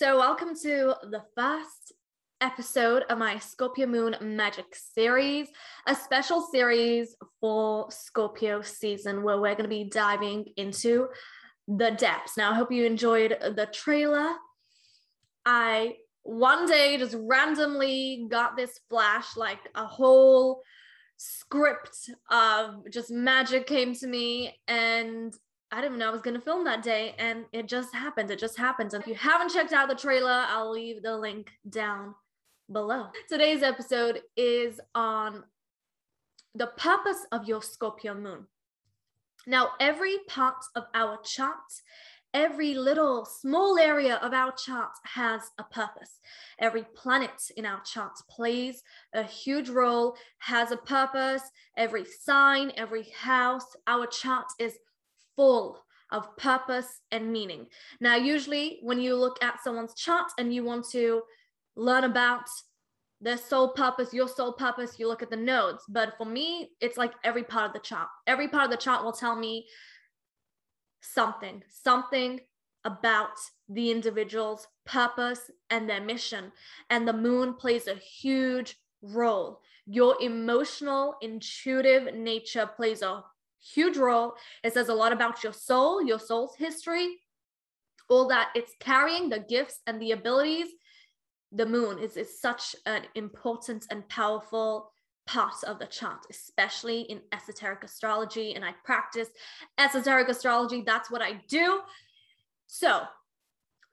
[0.00, 1.92] So, welcome to the first
[2.40, 5.48] episode of my Scorpio Moon Magic series,
[5.86, 11.08] a special series for Scorpio season where we're going to be diving into
[11.68, 12.38] the depths.
[12.38, 14.30] Now, I hope you enjoyed the trailer.
[15.44, 20.62] I one day just randomly got this flash, like a whole
[21.18, 25.34] script of just magic came to me and
[25.72, 28.30] I didn't know I was going to film that day and it just happened.
[28.30, 28.92] It just happened.
[28.92, 32.14] And if you haven't checked out the trailer, I'll leave the link down
[32.70, 33.08] below.
[33.28, 35.44] Today's episode is on
[36.56, 38.46] the purpose of your Scorpio moon.
[39.46, 41.56] Now, every part of our chart,
[42.34, 46.18] every little small area of our chart has a purpose.
[46.58, 48.82] Every planet in our chart plays
[49.14, 51.42] a huge role, has a purpose.
[51.76, 54.74] Every sign, every house, our chart is
[55.40, 57.66] full of purpose and meaning.
[57.98, 61.22] Now, usually when you look at someone's chart and you want to
[61.76, 62.44] learn about
[63.22, 65.82] their soul purpose, your soul purpose, you look at the nodes.
[65.88, 68.08] But for me, it's like every part of the chart.
[68.26, 69.64] Every part of the chart will tell me
[71.00, 72.40] something, something
[72.84, 73.38] about
[73.70, 76.52] the individual's purpose and their mission.
[76.90, 79.62] And the moon plays a huge role.
[79.86, 83.24] Your emotional, intuitive nature plays a
[83.60, 84.34] huge role.
[84.64, 87.18] It says a lot about your soul, your soul's history,
[88.08, 90.68] all that it's carrying, the gifts and the abilities.
[91.52, 94.92] The moon is, is such an important and powerful
[95.26, 98.54] part of the chart, especially in esoteric astrology.
[98.54, 99.28] And I practice
[99.78, 100.82] esoteric astrology.
[100.84, 101.80] That's what I do.
[102.66, 103.02] So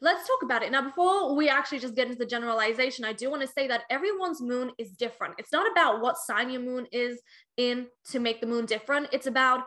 [0.02, 0.72] let's talk about it.
[0.72, 3.84] Now, before we actually just get into the generalization, I do want to say that
[3.90, 5.36] everyone's moon is different.
[5.38, 7.20] It's not about what sign your moon is
[7.58, 9.10] in to make the moon different.
[9.12, 9.66] It's about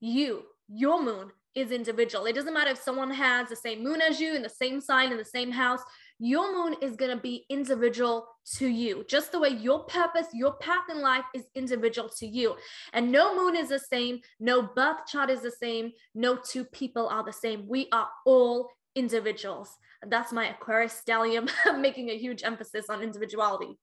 [0.00, 2.26] you, your moon is individual.
[2.26, 5.10] It doesn't matter if someone has the same moon as you in the same sign
[5.10, 5.80] in the same house.
[6.18, 10.52] Your moon is going to be individual to you, just the way your purpose, your
[10.54, 12.56] path in life is individual to you.
[12.92, 17.08] And no moon is the same, no birth chart is the same, no two people
[17.08, 17.66] are the same.
[17.66, 19.76] We are all individuals.
[20.06, 23.78] That's my Aquarius stellium making a huge emphasis on individuality.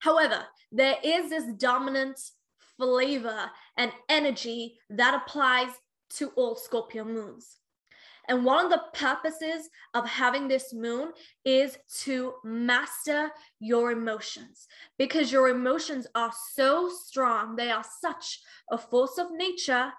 [0.00, 2.20] However, there is this dominant
[2.76, 5.70] flavor and energy that applies
[6.10, 7.56] to all Scorpio moons.
[8.28, 11.12] And one of the purposes of having this moon
[11.46, 17.56] is to master your emotions because your emotions are so strong.
[17.56, 18.40] They are such
[18.70, 19.92] a force of nature.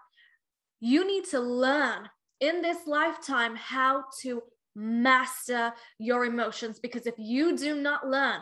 [0.79, 4.41] You need to learn in this lifetime how to
[4.75, 8.41] master your emotions because if you do not learn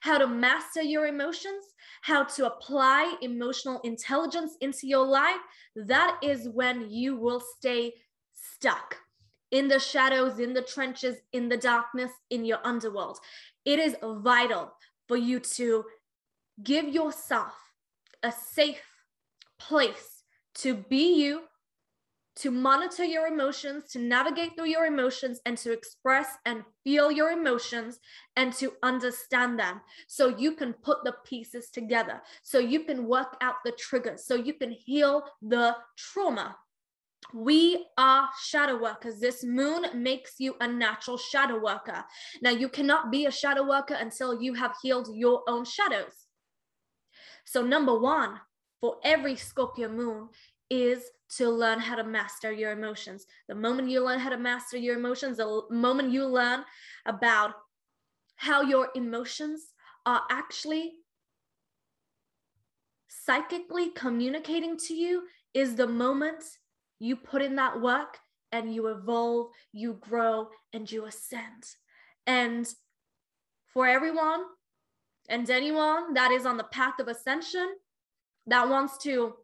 [0.00, 1.64] how to master your emotions,
[2.02, 5.40] how to apply emotional intelligence into your life,
[5.74, 7.90] that is when you will stay
[8.32, 8.98] stuck
[9.50, 13.18] in the shadows, in the trenches, in the darkness, in your underworld.
[13.64, 14.72] It is vital
[15.08, 15.84] for you to
[16.62, 17.54] give yourself
[18.22, 18.82] a safe
[19.58, 20.22] place
[20.56, 21.44] to be you
[22.36, 27.30] to monitor your emotions, to navigate through your emotions, and to express and feel your
[27.30, 28.00] emotions
[28.36, 33.36] and to understand them so you can put the pieces together, so you can work
[33.40, 36.56] out the triggers, so you can heal the trauma.
[37.32, 39.18] We are shadow workers.
[39.18, 42.04] This moon makes you a natural shadow worker.
[42.42, 46.26] Now, you cannot be a shadow worker until you have healed your own shadows.
[47.46, 48.40] So, number one,
[48.80, 50.28] for every Scorpio moon
[50.82, 51.04] is
[51.36, 53.26] to learn how to master your emotions.
[53.48, 56.64] The moment you learn how to master your emotions, the moment you learn
[57.06, 57.54] about
[58.36, 59.72] how your emotions
[60.06, 60.92] are actually
[63.08, 65.22] psychically communicating to you,
[65.54, 66.42] is the moment
[66.98, 68.18] you put in that work
[68.52, 71.64] and you evolve, you grow, and you ascend.
[72.26, 72.66] And
[73.72, 74.42] for everyone
[75.28, 77.68] and anyone that is on the path of ascension
[78.46, 79.34] that wants to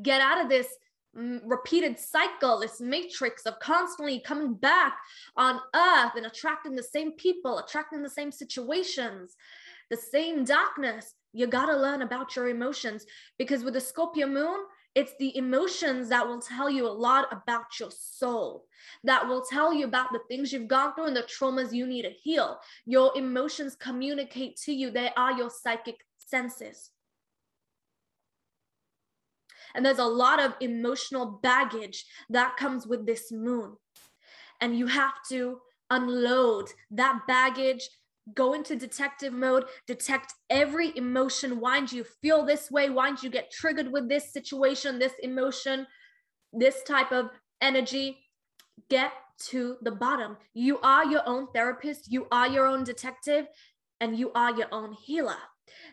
[0.00, 0.68] get out of this
[1.16, 4.96] mm, repeated cycle, this matrix of constantly coming back
[5.36, 9.36] on earth and attracting the same people, attracting the same situations,
[9.90, 11.14] the same darkness.
[11.32, 13.04] You got to learn about your emotions
[13.38, 14.60] because with the Scorpio moon,
[14.94, 18.66] it's the emotions that will tell you a lot about your soul,
[19.04, 22.02] that will tell you about the things you've gone through and the traumas you need
[22.02, 22.58] to heal.
[22.84, 26.90] Your emotions communicate to you, they are your psychic senses.
[29.74, 33.76] And there's a lot of emotional baggage that comes with this moon.
[34.60, 35.58] And you have to
[35.90, 37.88] unload that baggage,
[38.34, 41.60] go into detective mode, detect every emotion.
[41.60, 42.88] Why do you feel this way?
[42.90, 45.86] Why do you get triggered with this situation, this emotion,
[46.52, 47.30] this type of
[47.60, 48.18] energy?
[48.88, 49.12] Get
[49.50, 50.36] to the bottom.
[50.54, 53.46] You are your own therapist, you are your own detective,
[54.00, 55.36] and you are your own healer.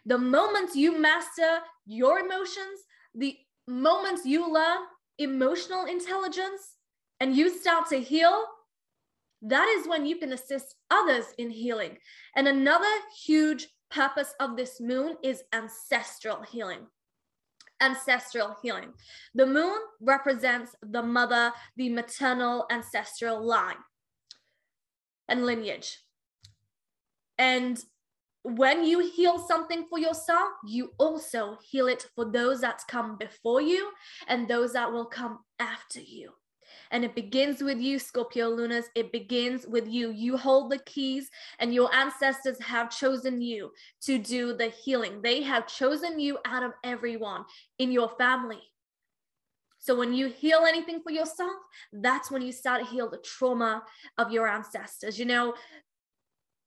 [0.06, 2.80] The moment you master your emotions,
[3.16, 3.38] the
[3.70, 4.80] moments you learn
[5.20, 6.76] emotional intelligence
[7.20, 8.44] and you start to heal,
[9.42, 11.98] that is when you can assist others in healing.
[12.36, 12.92] And another
[13.26, 16.88] huge purpose of this moon is ancestral healing.
[17.82, 18.92] Ancestral healing.
[19.36, 23.78] The moon represents the mother, the maternal ancestral line
[25.30, 26.00] and lineage.
[27.38, 27.82] And
[28.44, 33.62] when you heal something for yourself, you also heal it for those that come before
[33.62, 33.90] you
[34.28, 36.32] and those that will come after you.
[36.92, 38.90] And it begins with you, Scorpio Lunas.
[38.96, 40.12] It begins with you.
[40.12, 43.72] You hold the keys, and your ancestors have chosen you
[44.04, 45.22] to do the healing.
[45.22, 47.46] They have chosen you out of everyone
[47.78, 48.62] in your family.
[49.78, 51.54] So when you heal anything for yourself,
[51.94, 53.84] that's when you start to heal the trauma
[54.18, 55.18] of your ancestors.
[55.18, 55.54] You know,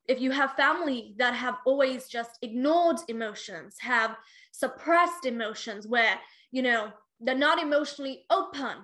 [0.08, 4.16] if you have family that have always just ignored emotions, have
[4.50, 6.18] suppressed emotions where,
[6.50, 8.78] you know, they're not emotionally open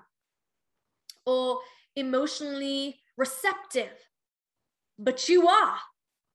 [1.27, 1.59] or
[1.97, 3.91] emotionally receptive,
[4.99, 5.77] but you are.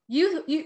[0.08, 0.66] You you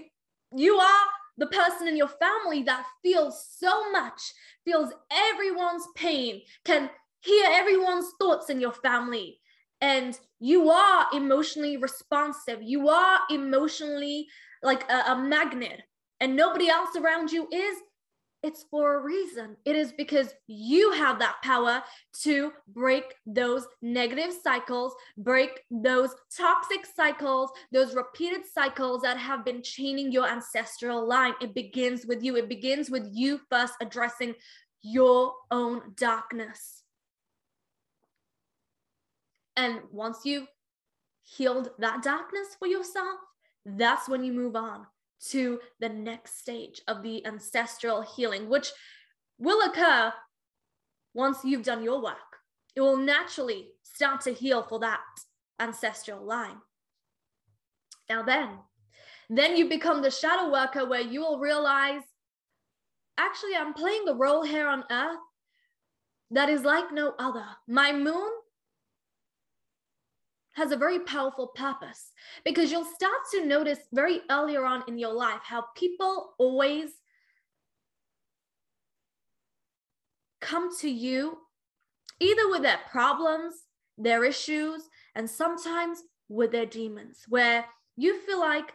[0.54, 1.06] you are
[1.38, 4.20] the person in your family that feels so much,
[4.64, 9.38] feels everyone's pain, can hear everyone's thoughts in your family,
[9.80, 12.62] and you are emotionally responsive.
[12.62, 14.26] You are emotionally
[14.62, 15.82] like a, a, magnet.
[16.20, 17.78] And nobody else around you is.
[18.44, 19.56] It's for a reason.
[19.64, 21.82] It is because you have that power
[22.22, 29.60] to break those negative cycles break those toxic cycles those repeated cycles that have been
[29.60, 31.34] chaining your ancestral line.
[31.40, 32.36] It begins with you.
[32.36, 34.36] It begins with you first addressing
[34.82, 36.84] your own darkness
[39.58, 40.46] and once you've
[41.24, 43.18] healed that darkness for yourself,
[43.66, 44.86] that's when you move on
[45.30, 48.70] to the next stage of the ancestral healing, which
[49.36, 50.12] will occur
[51.12, 52.16] once you've done your work.
[52.76, 55.00] It will naturally start to heal for that
[55.58, 56.58] ancestral line.
[58.08, 58.50] Now, then,
[59.28, 62.02] then you become the shadow worker where you will realize
[63.18, 65.18] actually, I'm playing a role here on earth
[66.30, 67.44] that is like no other.
[67.66, 68.30] My moon
[70.58, 72.12] has a very powerful purpose
[72.44, 76.90] because you'll start to notice very earlier on in your life how people always
[80.40, 81.38] come to you
[82.20, 83.54] either with their problems,
[83.96, 84.82] their issues,
[85.14, 87.64] and sometimes with their demons, where
[87.96, 88.72] you feel like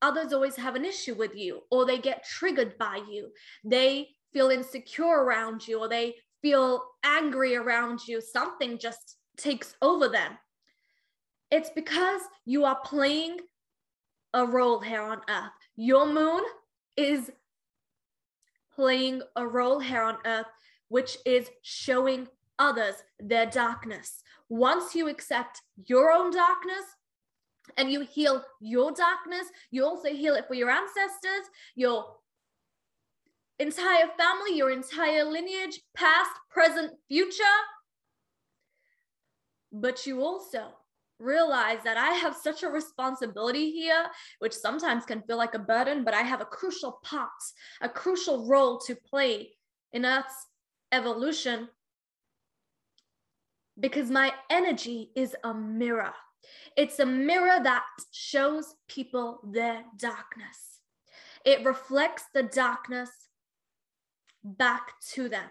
[0.00, 3.28] others always have an issue with you or they get triggered by you.
[3.62, 8.22] They feel insecure around you or they feel angry around you.
[8.22, 10.32] Something just takes over them.
[11.56, 13.36] It's because you are playing
[14.32, 15.52] a role here on earth.
[15.76, 16.42] Your moon
[16.96, 17.30] is
[18.74, 20.48] playing a role here on earth,
[20.88, 22.26] which is showing
[22.58, 24.24] others their darkness.
[24.48, 26.86] Once you accept your own darkness,
[27.76, 31.46] and you heal your darkness, you also heal it for your ancestors,
[31.76, 32.16] your
[33.60, 37.58] entire family, your entire lineage, past, present, future.
[39.70, 40.72] But you also
[41.18, 44.06] realize that I have such a responsibility here,
[44.38, 47.30] which sometimes can feel like a burden, but I have a crucial part,
[47.80, 49.50] a crucial role to play
[49.92, 50.46] in Earth's
[50.92, 51.68] evolution
[53.78, 56.12] because my energy is a mirror.
[56.76, 60.80] It's a mirror that shows people their darkness.
[61.44, 63.10] It reflects the darkness
[64.42, 65.48] back to them.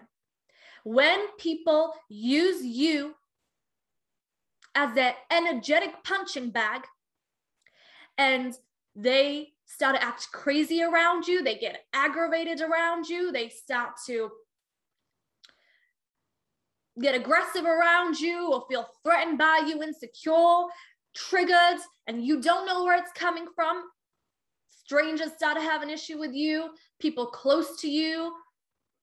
[0.84, 3.14] When people use you
[4.74, 6.82] as their energetic punching bag
[8.18, 8.56] and
[8.96, 14.30] they start to act crazy around you, they get aggravated around you, they start to
[17.00, 20.64] get aggressive around you or feel threatened by you, insecure,
[21.14, 23.84] triggered, and you don't know where it's coming from.
[24.68, 28.32] Strangers start to have an issue with you, people close to you.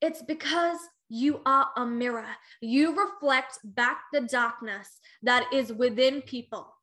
[0.01, 0.77] It's because
[1.11, 2.25] you are a mirror.
[2.61, 4.87] You reflect back the darkness
[5.21, 6.73] that is within people.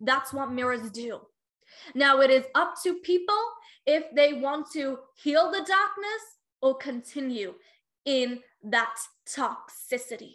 [0.00, 1.20] That's what mirrors do.
[1.96, 3.38] Now, it is up to people
[3.84, 6.22] if they want to heal the darkness
[6.62, 7.54] or continue
[8.04, 8.94] in that
[9.28, 10.34] toxicity.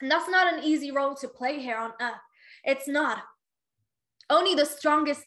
[0.00, 2.20] And that's not an easy role to play here on earth.
[2.64, 3.24] It's not.
[4.30, 5.24] Only the strongest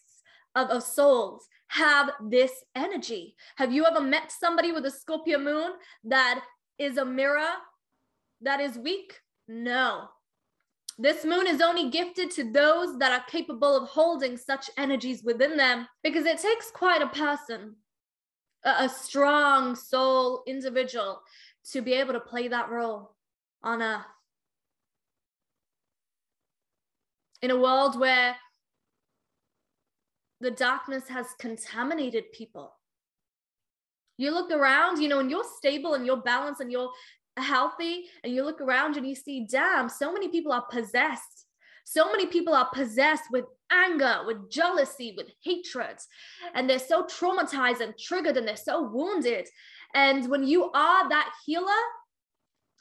[0.56, 3.36] of, of souls have this energy.
[3.58, 5.72] Have you ever met somebody with a Scorpio moon
[6.04, 6.42] that
[6.78, 7.50] is a mirror
[8.42, 9.20] that is weak?
[9.48, 10.10] No.
[10.98, 15.58] This moon is only gifted to those that are capable of holding such energies within
[15.58, 17.76] them because it takes quite a person,
[18.64, 21.22] a, strong soul individual
[21.72, 23.14] to be able to play that role
[23.62, 24.06] on earth.
[27.42, 28.38] In a world where
[30.46, 32.76] the darkness has contaminated people.
[34.18, 36.92] You look around, you know, and you're stable and you're balanced and you're
[37.36, 41.48] healthy, and you look around and you see, damn, so many people are possessed.
[41.84, 45.98] So many people are possessed with anger, with jealousy, with hatred,
[46.54, 49.48] and they're so traumatized and triggered and they're so wounded.
[49.96, 51.84] And when you are that healer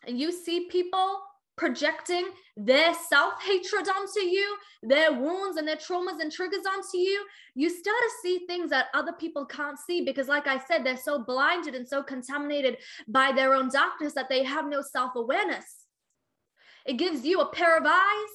[0.07, 1.23] and you see people
[1.57, 7.25] projecting their self hatred onto you, their wounds and their traumas and triggers onto you,
[7.55, 10.97] you start to see things that other people can't see because, like I said, they're
[10.97, 15.87] so blinded and so contaminated by their own darkness that they have no self awareness.
[16.87, 18.33] It gives you a pair of eyes,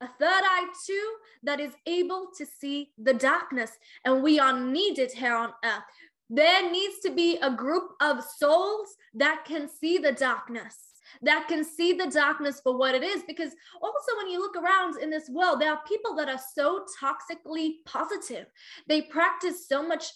[0.00, 1.12] a third eye too,
[1.42, 3.72] that is able to see the darkness.
[4.04, 5.82] And we are needed here on earth.
[6.30, 11.62] There needs to be a group of souls that can see the darkness that can
[11.64, 13.22] see the darkness for what it is.
[13.26, 16.84] Because also, when you look around in this world, there are people that are so
[17.00, 18.46] toxically positive.
[18.88, 20.06] They practice so much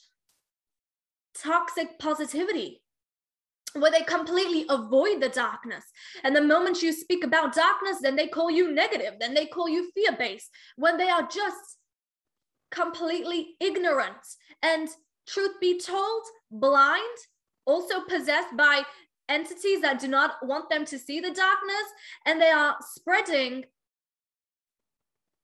[1.34, 2.82] toxic positivity
[3.74, 5.84] where they completely avoid the darkness.
[6.24, 9.68] And the moment you speak about darkness, then they call you negative, then they call
[9.68, 11.76] you fear based, when they are just
[12.70, 14.16] completely ignorant
[14.62, 14.88] and,
[15.26, 17.18] truth be told, blind,
[17.66, 18.82] also possessed by
[19.28, 21.86] entities that do not want them to see the darkness,
[22.24, 23.64] and they are spreading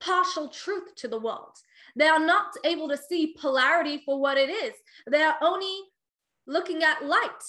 [0.01, 1.57] partial truth to the world.
[1.95, 4.75] They are not able to see polarity for what it is.
[5.11, 5.77] They are only
[6.47, 7.43] looking at light.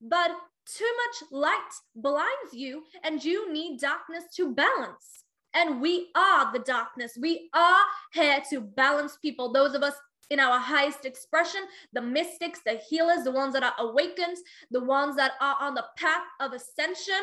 [0.00, 0.30] But
[0.66, 5.24] too much light blinds you, and you need darkness to balance.
[5.54, 7.16] And we are the darkness.
[7.18, 7.80] We are
[8.12, 9.52] here to balance people.
[9.52, 9.94] Those of us
[10.30, 11.60] in our highest expression,
[11.92, 14.36] the mystics, the healers, the ones that are awakened,
[14.70, 17.14] the ones that are on the path of ascension.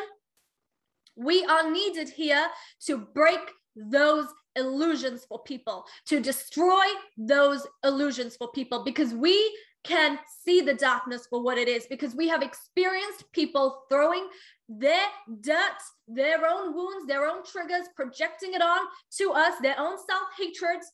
[1.16, 2.46] We are needed here
[2.86, 3.40] to break
[3.76, 6.84] those illusions for people, to destroy
[7.16, 12.14] those illusions for people, because we can see the darkness for what it is, because
[12.14, 14.26] we have experienced people throwing
[14.68, 15.06] their
[15.42, 18.86] dirt, their own wounds, their own triggers, projecting it on
[19.18, 20.90] to us, their own self hatreds,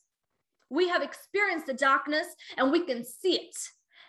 [0.71, 3.55] we have experienced the darkness and we can see it.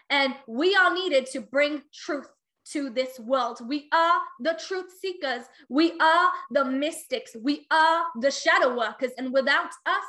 [0.09, 2.29] And we are needed to bring truth
[2.71, 3.61] to this world.
[3.69, 5.45] We are the truth seekers.
[5.69, 7.33] We are the mystics.
[7.43, 9.11] We are the shadow workers.
[9.19, 10.05] And without us,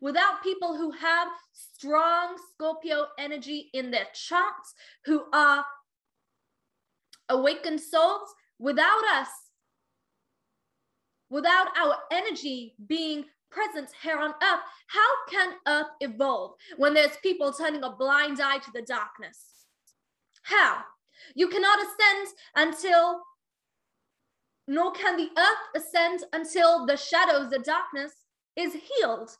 [0.00, 5.64] without people who have strong Scorpio energy in their charts, who are
[7.28, 8.28] awakened souls,
[8.60, 9.28] without us,
[11.30, 13.24] without our energy being
[13.54, 14.60] presence here on earth.
[14.88, 19.38] How can earth evolve when there's people turning a blind eye to the darkness?
[20.42, 20.82] How?
[21.34, 23.20] You cannot ascend until,
[24.66, 28.12] nor can the earth ascend until the shadows, the darkness
[28.56, 29.30] is healed.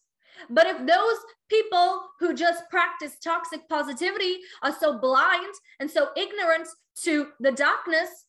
[0.50, 1.18] But if those
[1.48, 6.68] people who just practice toxic positivity are so blind and so ignorant
[7.04, 8.26] to the darkness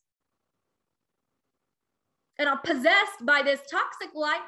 [2.38, 4.40] and are possessed by this toxic light,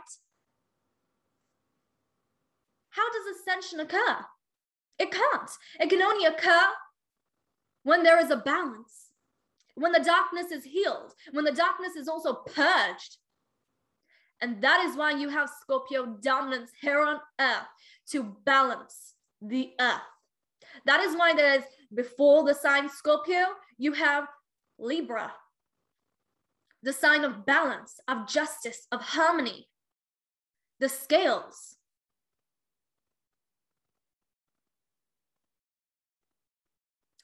[2.97, 4.25] how does ascension occur?
[4.99, 5.51] It can't.
[5.79, 6.65] It can only occur
[7.83, 9.11] when there is a balance,
[9.75, 13.17] when the darkness is healed, when the darkness is also purged.
[14.41, 17.67] And that is why you have Scorpio dominance here on earth
[18.11, 20.01] to balance the earth.
[20.85, 21.63] That is why there's
[21.93, 23.45] before the sign Scorpio,
[23.77, 24.27] you have
[24.79, 25.31] Libra,
[26.83, 29.67] the sign of balance, of justice, of harmony,
[30.79, 31.76] the scales.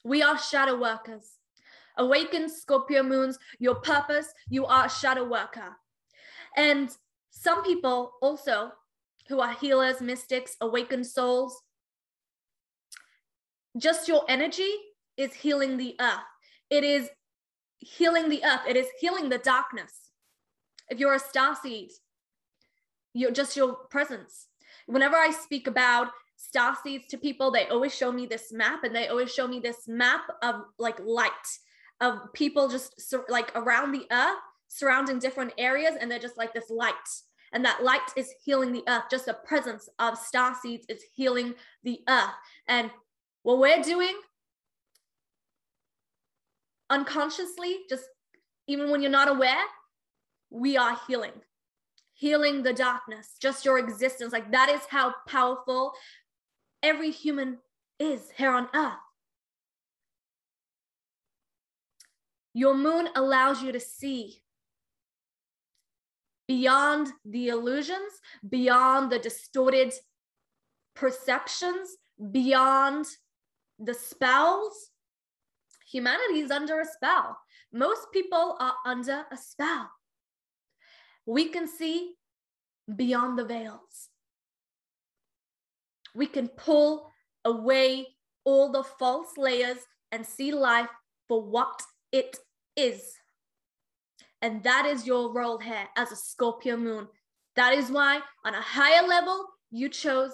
[0.04, 1.38] We are shadow workers.
[1.96, 5.76] Awaken Scorpio moons, your purpose, you are a shadow worker.
[6.56, 6.90] And
[7.30, 8.72] some people also
[9.28, 11.62] who are healers, mystics, awakened souls,
[13.76, 14.70] just your energy
[15.16, 16.20] is healing the earth.
[16.70, 17.08] It is
[17.78, 18.60] healing the earth.
[18.68, 20.10] It is healing the darkness.
[20.88, 21.90] If you're a star seed,
[23.14, 24.48] you're just your presence.
[24.86, 26.08] Whenever I speak about
[26.46, 29.60] star seeds to people, they always show me this map and they always show me
[29.60, 31.30] this map of like light
[32.00, 36.52] of people just sur- like around the earth surrounding different areas and they're just like
[36.52, 36.92] this light.
[37.52, 39.04] And that light is healing the earth.
[39.10, 42.34] Just the presence of star seeds is healing the earth.
[42.66, 42.90] And
[43.42, 44.14] what we're doing
[46.90, 48.04] unconsciously just
[48.66, 49.64] even when you're not aware
[50.54, 51.32] we are healing.
[52.16, 54.32] Healing the darkness, just your existence.
[54.32, 55.92] Like that is how powerful
[56.84, 57.58] every human
[57.98, 58.92] is here on earth.
[62.52, 64.42] Your moon allows you to see
[66.46, 68.12] beyond the illusions,
[68.48, 69.94] beyond the distorted
[70.94, 71.96] perceptions,
[72.30, 73.06] beyond
[73.78, 74.90] the spells.
[75.90, 77.38] Humanity is under a spell.
[77.72, 79.90] Most people are under a spell.
[81.26, 82.12] We can see
[82.94, 84.10] beyond the veils.
[86.14, 87.10] We can pull
[87.44, 88.06] away
[88.44, 89.78] all the false layers
[90.12, 90.88] and see life
[91.28, 92.36] for what it
[92.76, 93.14] is.
[94.40, 97.08] And that is your role here as a Scorpio moon.
[97.56, 100.32] That is why, on a higher level, you chose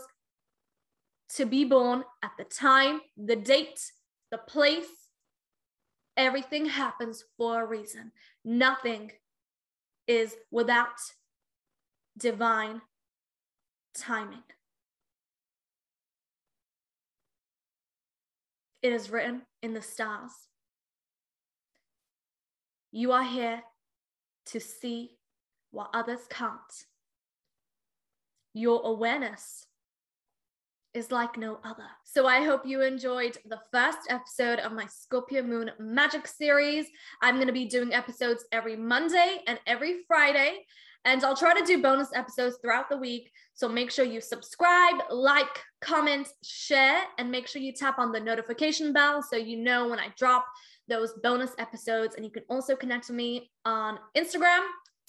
[1.36, 3.80] to be born at the time, the date,
[4.30, 4.88] the place.
[6.16, 8.12] Everything happens for a reason.
[8.44, 9.12] Nothing
[10.06, 10.98] is without
[12.18, 12.82] divine
[13.94, 14.42] timing.
[18.82, 20.32] It is written in the stars.
[22.92, 23.62] You are here
[24.46, 25.10] to see
[25.70, 26.60] what others can't.
[28.54, 29.66] Your awareness
[30.92, 31.86] is like no other.
[32.04, 36.86] So I hope you enjoyed the first episode of my Scorpio Moon Magic series.
[37.22, 40.66] I'm going to be doing episodes every Monday and every Friday.
[41.04, 43.30] And I'll try to do bonus episodes throughout the week.
[43.54, 48.20] So make sure you subscribe, like, comment, share, and make sure you tap on the
[48.20, 50.46] notification bell so you know when I drop
[50.88, 52.16] those bonus episodes.
[52.16, 54.60] And you can also connect with me on Instagram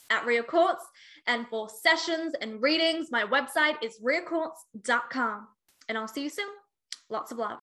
[0.09, 0.83] at Ria Quartz.
[1.27, 5.47] And for sessions and readings, my website is riaquartz.com.
[5.89, 6.47] And I'll see you soon.
[7.09, 7.59] Lots of love.